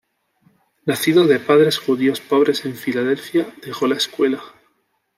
Nacido 0.85 1.27
de 1.27 1.37
padres 1.39 1.77
judíos 1.77 2.21
pobres 2.21 2.65
en 2.65 2.73
Philadelphia, 2.75 3.53
dejó 3.61 3.85
la 3.85 3.97
escuela. 3.97 4.41